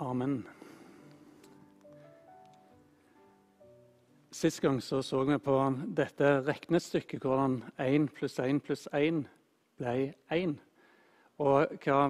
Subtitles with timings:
[0.00, 0.46] Amen.
[4.32, 5.56] Sist gang så, så vi på
[5.92, 9.26] dette regnestykket, hvordan 1 pluss 1 pluss 1
[9.76, 9.92] ble
[10.32, 10.56] 1.
[11.44, 12.00] Og hva,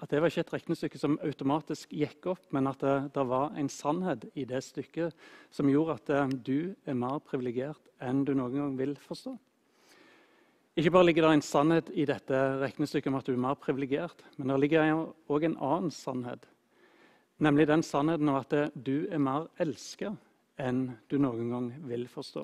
[0.00, 3.52] at det var ikke et regnestykke som automatisk gikk opp, men at det, det var
[3.60, 6.58] en sannhet i det stykket som gjorde at eh, du
[6.88, 9.36] er mer privilegert enn du noen gang vil forstå.
[10.80, 14.24] Ikke bare ligger det en sannhet i dette regnestykket om at du er mer privilegert,
[14.38, 16.54] men det ligger òg en annen sannhet
[17.38, 20.10] Nemlig den sannheten av at du er mer elska
[20.58, 22.42] enn du noen gang vil forstå.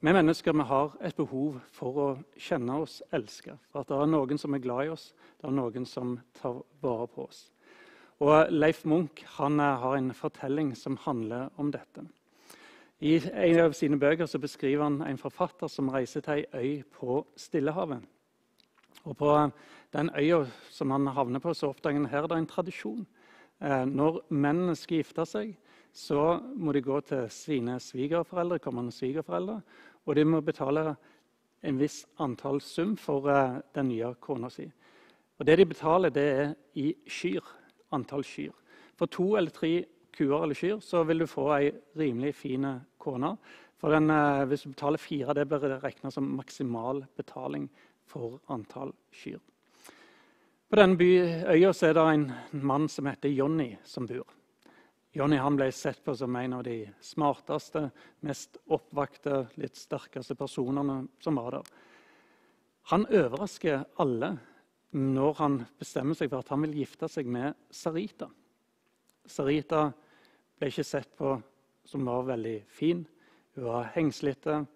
[0.00, 3.56] Vi mennesker vi har et behov for å kjenne oss elska.
[3.70, 6.60] For at det er noen som er glad i oss, det er noen som tar
[6.82, 7.48] vare på oss.
[8.22, 12.02] Og Leif Munch han eh, har en fortelling som handler om dette.
[12.98, 16.82] I en av sine bøker så beskriver han en forfatter som reiser til ei øy
[16.82, 18.02] på Stillehavet.
[19.04, 19.50] Og På
[19.94, 23.06] den øya som han havner på, så oppdager han her det er en tradisjon
[23.60, 25.54] når mennene skal gifte seg,
[25.92, 29.60] så må de gå til sine svigerforeldre, kommende svigerforeldre,
[30.06, 30.92] og de må betale
[31.66, 34.68] en viss antall sum for eh, den nye kona si.
[35.38, 37.42] Og Det de betaler, det er i kyr.
[37.92, 38.52] Antall kyr.
[38.98, 42.66] For to eller tre kuer eller kyr så vil du få ei rimelig fin
[42.98, 43.36] kone.
[43.78, 47.68] For den, eh, hvis du betaler fire, det blir regna som maksimal betaling
[48.06, 49.38] for antall kyr.
[50.68, 51.00] På denne
[51.48, 54.26] øya er det en mann som heter Jonny, som bor.
[55.16, 61.40] Jonny ble sett på som en av de smarteste, mest oppvakte, litt sterkeste personene som
[61.40, 61.70] var der.
[62.92, 64.36] Han overrasker alle
[64.92, 68.28] når han bestemmer seg for at han vil gifte seg med Sarita.
[69.24, 69.86] Sarita
[70.58, 71.32] ble ikke sett på
[71.88, 73.06] som var veldig fin.
[73.56, 74.66] Hun var hengslete,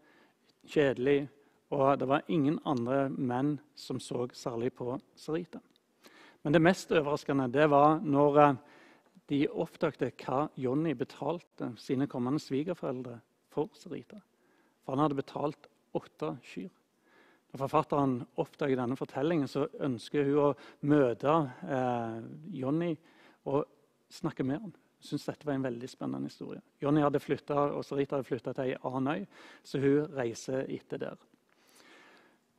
[0.65, 1.29] kjedelig,
[1.69, 5.61] og det var ingen andre menn som så særlig på Sarita.
[6.43, 8.61] Men det mest overraskende det var når eh,
[9.31, 13.19] de oppdaget hva Jonny betalte sine kommende svigerforeldre
[13.53, 14.19] for Sarita.
[14.83, 16.71] For han hadde betalt åtte kyr.
[17.53, 20.53] Når forfatteren oppdager denne fortellingen, så ønsker hun å
[20.89, 21.35] møte
[21.69, 22.21] eh,
[22.63, 22.95] Jonny
[23.51, 23.67] og
[24.13, 24.73] snakke med ham.
[25.03, 26.63] Jeg synes dette var en veldig spennende historie.
[26.83, 29.27] Jonny hadde flyttet, og Sarita hadde flytta til ei annen øy,
[29.67, 31.29] så hun reiser etter der.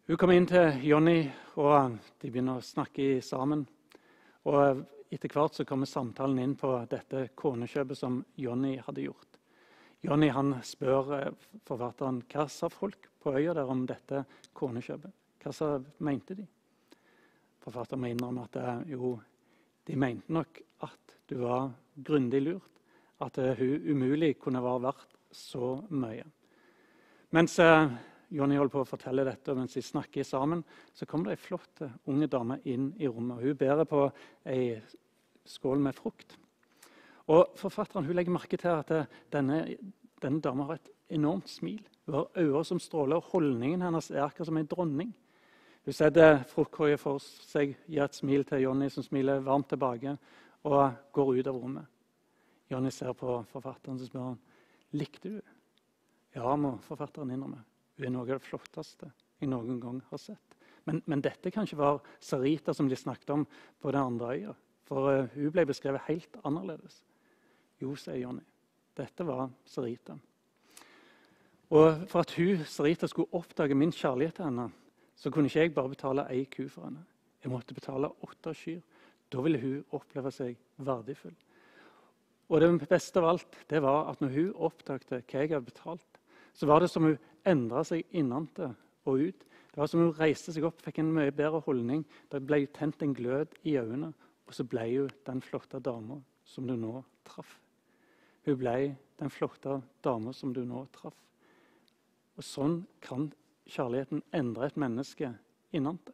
[0.07, 1.19] Hun kommer inn til Jonny,
[1.55, 3.61] og de begynner å snakke sammen.
[4.51, 4.83] Og
[5.13, 9.37] Etter hvert så kommer samtalen inn på dette konekjøpet som Jonny hadde gjort.
[10.03, 10.31] Jonny
[10.65, 14.23] spør eh, forfatteren hva sa folk på øya der om dette
[14.57, 15.13] konekjøpet.
[15.43, 15.69] Hva sa,
[15.99, 16.47] mente de?
[17.61, 19.13] Forfatteren må innrømme at eh, jo,
[19.85, 22.81] de mente nok at du var grundig lurt.
[23.21, 26.25] At uh, hun umulig kunne være verdt så mye.
[27.37, 27.55] Mens
[28.33, 30.63] Jonny holder på å fortelle dette, og mens de snakker sammen,
[30.93, 33.43] så kommer det ei flott unge dame inn i rommet.
[33.43, 34.07] Hun bærer på
[34.49, 34.79] ei
[35.45, 36.37] skål med frukt.
[37.31, 38.91] Og Forfatteren legger merke til at
[39.31, 39.63] denne,
[40.23, 41.83] denne dama har et enormt smil.
[42.05, 45.13] Hun har øyne som stråler, og holdningen hennes er akkurat som en dronning.
[45.85, 50.15] Hun setter fruktkorga for seg, gir et smil til Jonny, som smiler varmt tilbake,
[50.63, 51.89] og går ut av rommet.
[52.71, 54.39] Jonny ser på forfatteren og spør han,
[54.95, 55.41] likte du.
[56.33, 57.59] Ja, må forfatteren innrømme.
[57.97, 59.11] Hun er noe av det flotteste
[59.41, 60.57] jeg noen gang har sett.
[60.87, 63.45] Men, men dette kan ikke være Sarita som de snakket om
[63.79, 64.53] på den andre øya.
[64.87, 67.01] For uh, hun ble beskrevet helt annerledes.
[67.81, 68.43] Jo, sier Jonny.
[68.97, 70.17] Dette var Sarita.
[71.73, 74.67] Og for at hun, Sarita skulle oppdage min kjærlighet til henne,
[75.15, 77.05] så kunne ikke jeg bare betale ei ku for henne.
[77.43, 78.81] Jeg måtte betale åtte kyr.
[79.31, 81.35] Da ville hun oppleve seg verdifull.
[82.51, 86.19] Og det beste av alt det var at når hun oppdaget hva jeg hadde betalt,
[86.53, 87.17] så var det som hun
[87.49, 88.71] endra seg innenfra
[89.09, 89.45] og ut.
[89.73, 92.03] Det var som hun reiste seg opp, fikk en mye bedre holdning.
[92.29, 94.13] Det ble tent en glød i øynene.
[94.45, 97.57] Og så ble hun den flotte dama som du nå traff.
[98.45, 98.75] Hun ble
[99.19, 101.17] den flotte dama som du nå traff.
[102.37, 103.31] Og sånn kan
[103.69, 105.31] kjærligheten endre et menneske
[105.73, 106.13] innenfra.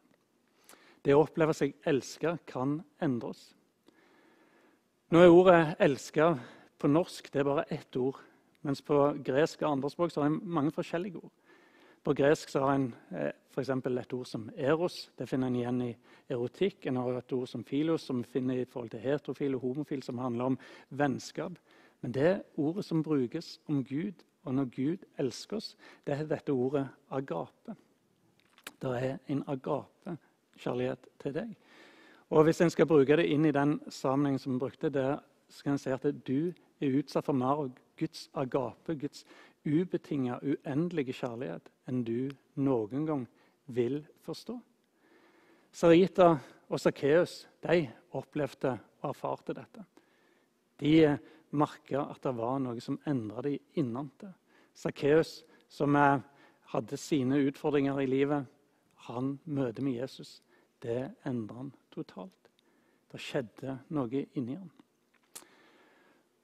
[1.00, 3.44] Det å oppleve seg elska kan endre oss.
[5.10, 6.38] Nå er ordet 'elska'
[6.78, 8.20] på norsk det er bare ett ord.
[8.62, 11.32] Mens på gresk og andre språk så har en mange forskjellige ord.
[12.04, 13.70] På gresk så har en eh, f.eks.
[13.70, 15.10] et ord som eros.
[15.18, 15.90] Det finner en igjen i
[16.32, 16.86] erotikk.
[16.86, 20.18] En har et ord som filos, som finner i forhold til heterofil og homofil, som
[20.18, 20.58] handler om
[20.88, 21.58] vennskap.
[22.00, 26.52] Men det ordet som brukes om Gud, og når Gud elsker oss, det er dette
[26.52, 27.76] ordet agape.
[28.80, 31.52] Det er en agape-kjærlighet til deg.
[32.30, 35.18] Og Hvis en skal bruke det inn i den sammenhengen som vi brukte, det,
[35.50, 37.68] skal en si at du er utsatt for mer
[38.00, 39.24] Guds agape, Guds
[39.64, 43.26] ubetinga, uendelige kjærlighet enn du noen gang
[43.70, 44.56] vil forstå.
[45.70, 46.32] Sarita
[46.70, 47.44] og Sakkeus
[48.16, 48.72] opplevde
[49.02, 49.84] og erfarte dette.
[50.80, 51.18] De
[51.50, 54.32] merka at det var noe som endra dem innenfra.
[54.74, 55.96] Sakkeus, som
[56.72, 58.46] hadde sine utfordringer i livet,
[59.06, 60.40] han møter med Jesus.
[60.80, 62.50] Det endra han totalt.
[63.10, 64.70] Det skjedde noe inni ham.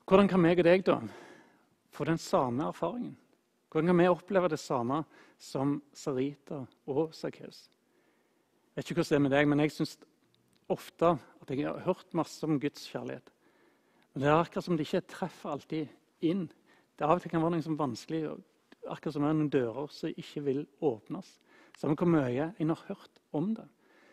[0.06, 1.00] Hvordan kan meg og deg da
[1.90, 3.16] få den samme erfaringen?
[3.66, 5.00] Hvordan kan vi oppleve det samme
[5.42, 7.64] som Sarita og Sakkeus?
[8.70, 9.96] Jeg vet ikke hvordan det er med deg, men jeg syns
[10.70, 13.32] ofte at jeg har hørt masse om Guds kjærlighet.
[14.14, 16.44] Men det er akkurat som det ikke treffer alltid inn.
[16.94, 18.20] Det av og til kan være noe som er vanskelig,
[18.86, 21.32] akkurat som det er noen dører som ikke vil åpnes.
[21.80, 23.66] Samme hvor mye en har hørt om det.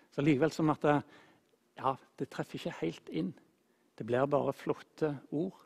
[0.10, 0.98] Så likevel som at det,
[1.78, 3.30] ja, det treffer ikke helt inn.
[3.94, 5.62] Det blir bare flotte ord.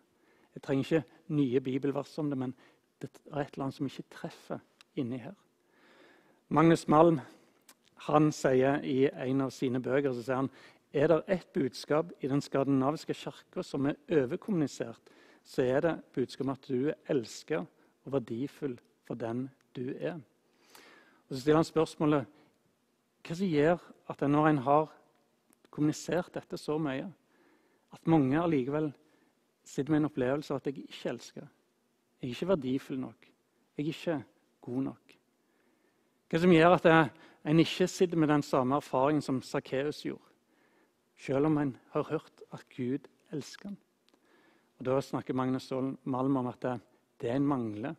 [0.57, 2.53] Jeg trenger ikke nye bibelvers om det, men
[2.97, 4.63] det er et eller annet som ikke treffer
[4.97, 5.35] inni her.
[6.49, 7.19] Magnus Malm
[8.07, 10.49] han sier i en av sine bøker så sier han,
[10.97, 15.13] er det ett budskap i den skandinaviske kirka som er overkommunisert,
[15.45, 17.61] så er det budskapet at du er elsket
[18.07, 19.45] og verdifull for den
[19.77, 20.17] du er.
[21.27, 22.37] Og Så stiller han spørsmålet
[23.27, 24.93] hva som gjør at når en har
[25.69, 27.11] kommunisert dette så mye,
[27.93, 28.89] at mange allikevel
[29.67, 31.47] sitter med en opplevelse av at jeg ikke elsker.
[32.17, 33.27] Jeg er ikke verdifull nok.
[33.77, 34.17] Jeg er ikke
[34.67, 35.17] god nok.
[36.27, 36.87] Hva som gjør at
[37.47, 40.23] en ikke sitter med den samme erfaringen som Sakkeus gjorde,
[41.17, 43.77] selv om en har hørt at Gud elsker ham.
[44.79, 45.71] Og Da snakker Magnus
[46.03, 46.79] Malm om at det,
[47.21, 47.95] det en mangler,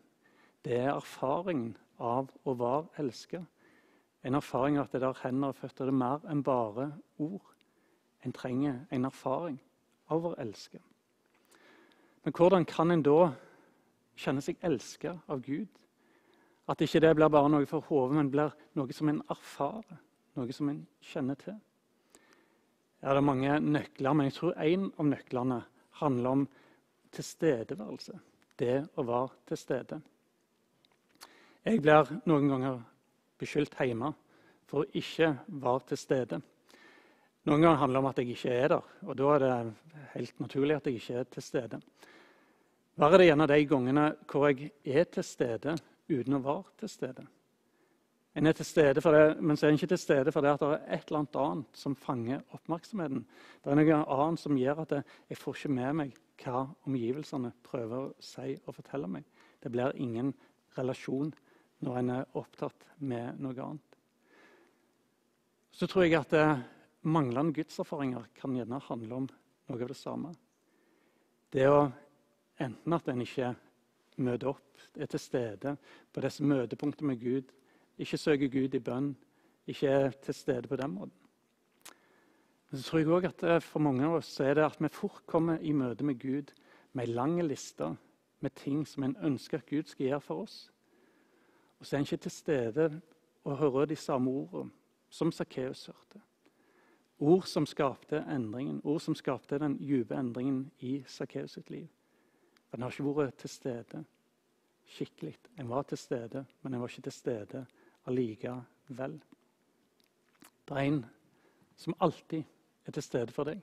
[0.65, 3.47] det er erfaringen av å være elsket.
[4.23, 7.55] En erfaring av at det der hender og føtter det er mer enn bare ord.
[8.25, 9.59] En trenger en erfaring
[10.11, 10.81] av å elske.
[12.25, 13.31] Men hvordan kan en da
[14.19, 15.69] kjenne seg elsket av Gud?
[16.69, 20.01] At ikke det blir bare noe for hodet, men blir noe som en erfarer,
[20.37, 21.57] noe som en kjenner til.
[23.01, 25.63] Ja, det er mange nøkler, men jeg tror én av nøklene
[26.01, 26.45] handler om
[27.15, 28.19] tilstedeværelse.
[28.59, 30.01] Det å være til stede.
[31.65, 32.81] Jeg blir noen ganger
[33.39, 34.11] beskyldt hjemme
[34.69, 36.41] for å ikke være til stede.
[37.49, 39.53] Noen ganger handler det om at jeg ikke er der, og da er det
[40.13, 41.79] helt naturlig at jeg ikke er til stede.
[42.99, 45.77] Verre er det gjerne de gangene hvor jeg er til stede
[46.11, 47.25] uten å være til stede?
[48.37, 50.53] En er til stede for det, men så er en ikke til stede for det
[50.61, 53.25] det er et eller annet annet som fanger oppmerksomheten.
[53.65, 58.11] Det er noe annet som gjør at jeg får ikke med meg hva omgivelsene prøver
[58.11, 59.25] å si og fortelle meg.
[59.65, 60.35] Det blir ingen
[60.77, 61.33] relasjon
[61.81, 64.03] når en er opptatt med noe annet.
[65.73, 66.37] Så tror jeg at
[67.03, 70.33] manglende gudserfaringer kan gjerne handle om noe av det samme.
[71.53, 71.87] Det å
[72.59, 73.53] enten at en ikke
[74.19, 74.65] møter opp,
[74.99, 75.77] er til stede
[76.13, 77.53] på disse møtepunktene med Gud,
[77.99, 79.13] ikke søker Gud i bønn,
[79.69, 81.17] ikke er til stede på den måten.
[82.69, 85.23] Men så tror jeg også at For mange av oss er det at vi fort
[85.27, 86.53] kommer i møte med Gud
[86.93, 87.97] med ei lang liste
[88.41, 90.71] med ting som en ønsker at Gud skal gjøre for oss.
[91.79, 93.01] Og så er en ikke til stede
[93.45, 94.71] og hører de samme ordene
[95.11, 96.21] som Sakkeus hørte.
[97.19, 101.89] Ord som skapte endringen, ord som skapte den dype endringen i Sakkeus sitt liv.
[102.71, 104.05] Den En har ikke vært til stede
[104.89, 105.37] skikkelig.
[105.59, 107.67] En var til stede, men en var ikke til stede
[108.07, 109.19] allikevel.
[110.69, 111.05] Det er en
[111.77, 112.43] som alltid
[112.87, 113.61] er til stede for deg.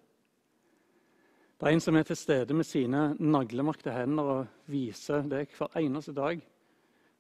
[1.55, 5.77] Det er en som er til stede med sine naglemakte hender og viser deg hver
[5.79, 6.41] eneste dag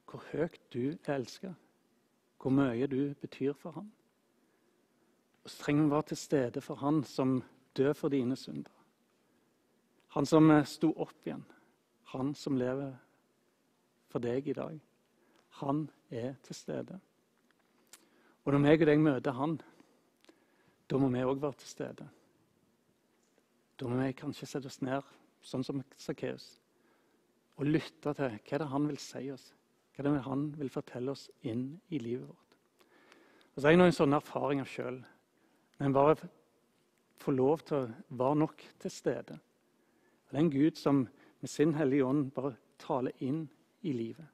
[0.05, 1.55] hvor høyt du er elsket,
[2.41, 3.87] hvor mye du betyr for ham.
[5.45, 7.37] Og så trenger vi å være til stede for Han som
[7.77, 8.71] døde for dine synder.
[10.15, 11.43] Han som eh, sto opp igjen.
[12.15, 12.95] Han som lever
[14.09, 14.79] for deg i dag.
[15.61, 16.97] Han er til stede.
[18.45, 19.57] Og når meg og deg møter Han,
[20.89, 22.07] da må vi òg være til stede.
[23.75, 25.03] Da må vi kanskje sette oss ned,
[25.43, 26.45] sånn som Sakkeus,
[27.59, 29.49] og lytte til hva det han vil si oss.
[29.95, 32.57] Hva det han vil fortelle oss inn i livet vårt.
[33.55, 34.97] Og så har jeg noen sånne erfaringer sjøl.
[35.77, 36.15] Men bare
[37.19, 39.39] få lov til å være nok til stede.
[40.29, 41.03] Det er en Gud som
[41.41, 43.45] med sin Hellige Ånd bare taler inn
[43.85, 44.25] i livet.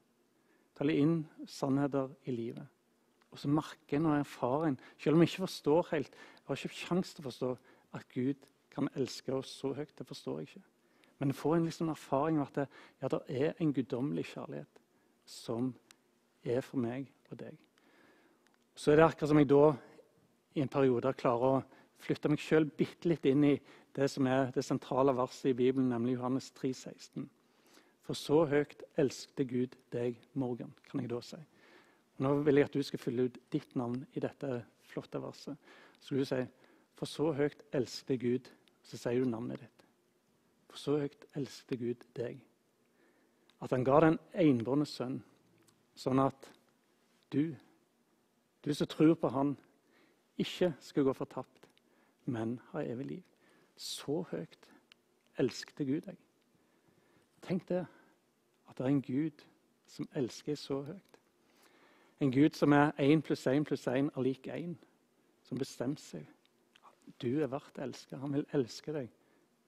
[0.78, 2.66] Taler inn sannheter i livet.
[3.32, 6.58] Og så merker en og erfarer en, selv om jeg ikke forstår helt Jeg har
[6.58, 7.50] ikke sjanse til å forstå
[7.96, 9.92] at Gud kan elske oss så høyt.
[9.98, 10.64] Det forstår jeg ikke.
[11.18, 12.66] Men jeg får en liksom erfaring av at det,
[13.00, 14.80] ja, det er en guddommelig kjærlighet
[15.28, 15.70] som
[16.42, 17.54] er for meg og deg.
[18.74, 19.64] Så er det akkurat som jeg da
[20.54, 21.62] i en periode klarer å
[22.02, 23.54] flytte meg sjøl bitte litt inn i
[23.96, 27.28] det som er det sentrale verset i Bibelen, nemlig Johannes 3, 16.
[28.02, 31.38] For så høyt elskte Gud deg, Morgan, kan jeg da si.
[32.22, 35.56] Nå vil jeg at du skal fylle ut ditt navn i dette flotte verset.
[36.00, 36.42] Så skal du si
[36.98, 38.48] For så høyt elskte Gud.
[38.82, 39.84] Så sier du navnet ditt.
[40.70, 42.38] For så høyt elskte Gud deg,
[43.62, 45.18] at han ga den enbårne sønn,
[45.94, 46.48] sånn at
[47.30, 47.52] du,
[48.64, 49.52] du som tror på Han,
[50.38, 51.68] ikke skulle gå fortapt,
[52.24, 53.22] men ha evig liv.
[53.76, 54.68] Så høyt
[55.40, 56.18] elsket Gud deg.
[57.42, 57.86] Tenk det,
[58.68, 59.42] at det er en Gud
[59.86, 61.18] som elsker så høyt.
[62.22, 64.76] En Gud som er én pluss én pluss én er lik én,
[65.42, 66.26] som bestemte seg.
[67.18, 68.16] Du er verdt å elske.
[68.16, 69.10] Han vil elske deg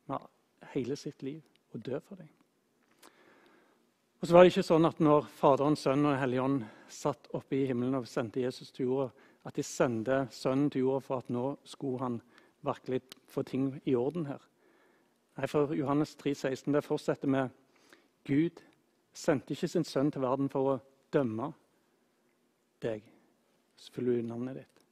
[0.06, 0.28] med
[0.72, 1.42] hele sitt liv
[1.74, 2.30] og dø for deg.
[4.20, 7.66] Og så var det ikke sånn at når Faderen, Sønnen og Helligånd satt oppe i
[7.68, 9.10] himmelen og sendte Jesus til jorda,
[9.44, 12.20] at de sendte Sønnen til jorda for at nå skulle han
[12.64, 14.40] virkelig få ting i orden her.
[15.36, 17.48] Nei, for Johannes 3, 16, det fortsetter med
[18.24, 18.62] Gud
[19.14, 20.78] sendte ikke sin sønn til verden for å
[21.14, 21.50] dømme
[22.82, 23.04] deg.
[23.76, 24.82] Så følger du navnet ditt.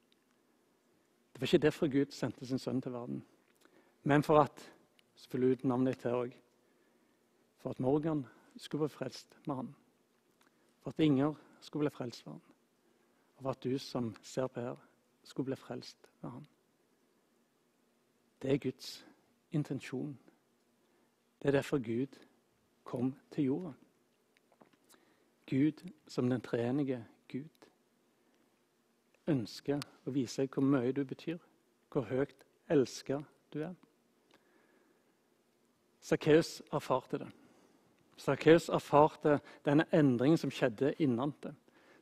[1.33, 3.23] Det var ikke derfor Gud sendte sin sønn til verden.
[4.05, 4.65] Men for at
[5.17, 6.33] så fyller ut navnet ditt her òg.
[7.63, 8.25] For at Morgan
[8.59, 9.75] skulle bli frelst med han.
[10.83, 12.52] For at Inger skulle bli frelst med han.
[13.43, 14.77] Og at du som ser på her,
[15.23, 16.47] skulle bli frelst med han.
[18.43, 19.07] Det er Guds
[19.51, 20.19] intensjon.
[21.43, 22.19] Det er derfor Gud
[22.85, 23.73] kom til jorda.
[25.47, 27.69] Gud som den treenige Gud
[29.27, 31.39] ønsker å vise deg hvor mye du betyr,
[31.93, 33.21] hvor høyt elska
[33.53, 33.75] du er.
[36.03, 37.29] Sakkeus erfarte det.
[38.17, 41.55] Sakkeus erfarte denne endringen som skjedde innante,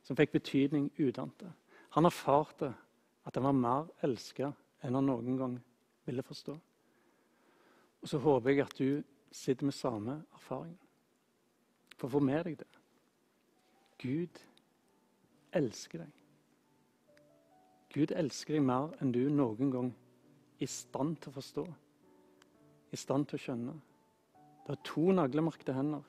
[0.03, 1.45] som fikk betydning utenat.
[1.95, 2.73] Han erfarte
[3.25, 5.57] at han var mer elska enn han noen gang
[6.07, 6.55] ville forstå.
[8.01, 10.77] Og så håper jeg at du sitter med samme erfaring.
[11.97, 12.69] For få med deg det.
[14.01, 14.41] Gud
[15.53, 16.17] elsker deg.
[17.91, 19.91] Gud elsker deg mer enn du noen gang
[20.61, 21.63] i stand til å forstå,
[22.91, 23.73] i stand til å skjønne.
[24.65, 26.05] Det er to naglemarkede hender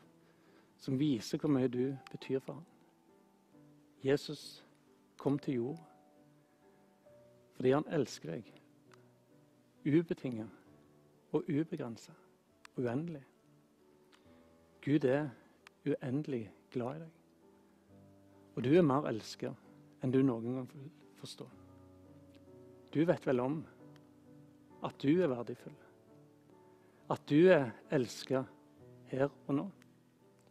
[0.83, 2.72] som viser hvor mye du betyr for ham.
[4.03, 4.65] Jesus
[5.17, 5.89] kom til jord
[7.57, 8.49] fordi han elsker deg
[9.87, 10.49] ubetinget
[11.33, 12.15] og ubegrenset,
[12.77, 13.23] uendelig.
[14.85, 15.29] Gud er
[15.87, 17.11] uendelig glad i deg.
[18.57, 19.53] Og du er mer elska
[20.03, 20.89] enn du noen gang vil
[21.21, 21.47] forstå.
[22.93, 23.61] Du vet vel om
[24.85, 25.77] at du er verdifull.
[27.11, 28.43] At du er elska
[29.13, 29.69] her og nå.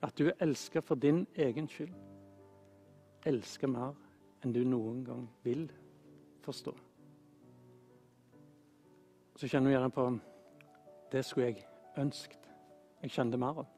[0.02, 1.94] At du er elska for din egen skyld.
[3.26, 3.94] Elska mer
[4.42, 5.68] enn du noen gang vil
[6.42, 6.74] forstå.
[9.38, 10.08] Så kjenner du gjerne på
[11.12, 11.66] Det skulle jeg
[12.00, 12.42] ønsket
[13.02, 13.70] jeg kjente mer av.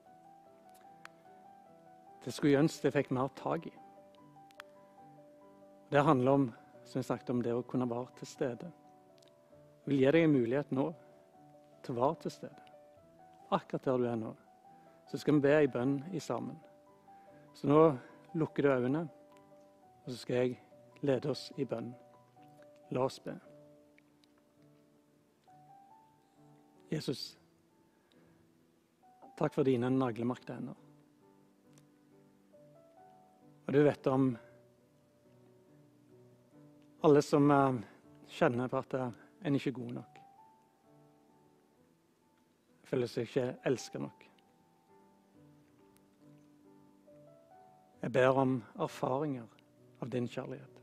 [2.24, 3.72] Det skulle jeg ønske jeg fikk mer tak i.
[5.92, 6.46] Det handler om
[6.84, 8.70] som jeg snakket om, det å kunne være til stede.
[9.84, 10.88] Jeg vil gi deg en mulighet nå
[11.84, 12.62] til å være til stede.
[13.56, 14.34] Akkurat der du er nå.
[15.08, 16.60] Så skal vi be ei bønn i sammen.
[17.56, 17.80] Så nå
[18.40, 19.06] lukker du øynene,
[20.04, 20.60] og så skal jeg
[21.02, 21.94] lede oss i bønn.
[22.92, 23.34] La oss be.
[26.92, 27.22] Jesus,
[29.40, 30.82] takk for dine naglemarkede hender.
[33.64, 34.28] Og du vet om
[37.04, 37.80] alle som uh,
[38.36, 39.08] kjenner på at uh,
[39.48, 40.20] en ikke er god nok.
[42.92, 44.28] Føler seg ikke elsket nok.
[48.04, 49.48] Jeg ber om erfaringer
[50.04, 50.82] av din kjærlighet.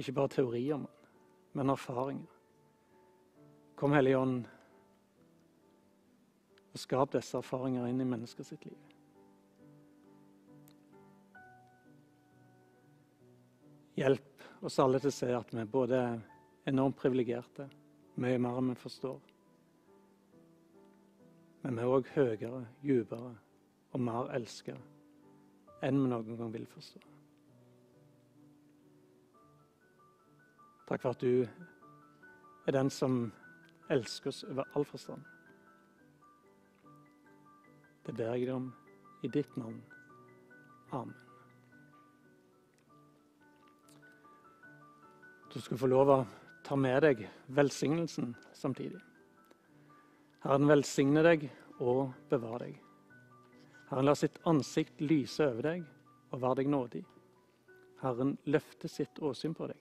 [0.00, 0.88] Ikke bare teori om
[1.54, 2.30] men erfaringer.
[3.74, 4.46] Kom, Hellige Ånd,
[6.74, 8.80] og skap disse erfaringer inn i menneskets liv.
[13.94, 16.18] Hjelp oss alle til å se at vi både er
[16.72, 17.68] enormt privilegerte,
[18.18, 19.22] mye mer enn vi forstår.
[21.62, 23.34] Men vi er òg høyere, dypere
[23.94, 24.74] og mer elska
[25.84, 27.13] enn vi noen gang vil forstå.
[30.88, 31.46] Takk for at du
[32.66, 33.32] er den som
[33.92, 35.22] elsker oss over all forstand.
[38.04, 38.68] Det ber jeg deg om
[39.24, 39.80] i ditt navn.
[40.92, 41.14] Amen.
[45.54, 46.18] Du skal få lov å
[46.66, 47.22] ta med deg
[47.56, 49.00] velsignelsen samtidig.
[50.44, 51.46] Herren velsigne deg
[51.78, 52.80] og bevare deg.
[53.88, 55.86] Herren lar sitt ansikt lyse over deg
[56.34, 57.04] og være deg nådig.
[58.02, 59.80] Herren løfte sitt åsyn på deg